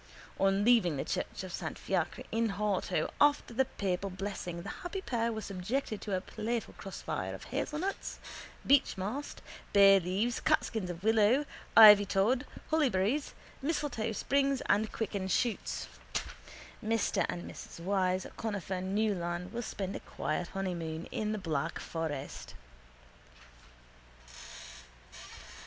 On 0.39 0.65
leaving 0.65 0.97
the 0.97 1.05
church 1.05 1.43
of 1.43 1.53
Saint 1.53 1.77
Fiacre 1.77 2.23
in 2.31 2.53
Horto 2.53 3.11
after 3.21 3.53
the 3.53 3.65
papal 3.65 4.09
blessing 4.09 4.63
the 4.63 4.69
happy 4.81 4.99
pair 4.99 5.31
were 5.31 5.41
subjected 5.43 6.01
to 6.01 6.15
a 6.17 6.21
playful 6.21 6.73
crossfire 6.75 7.35
of 7.35 7.43
hazelnuts, 7.43 8.17
beechmast, 8.65 9.43
bayleaves, 9.73 10.39
catkins 10.43 10.89
of 10.89 11.03
willow, 11.03 11.45
ivytod, 11.77 12.45
hollyberries, 12.71 13.33
mistletoe 13.61 14.11
sprigs 14.13 14.61
and 14.61 14.91
quicken 14.91 15.27
shoots. 15.27 15.87
Mr 16.83 17.23
and 17.29 17.43
Mrs 17.47 17.79
Wyse 17.79 18.25
Conifer 18.37 18.81
Neaulan 18.81 19.51
will 19.51 19.61
spend 19.61 19.95
a 19.95 19.99
quiet 19.99 20.47
honeymoon 20.47 21.05
in 21.11 21.31
the 21.31 21.37
Black 21.37 21.77
Forest. 21.77 22.55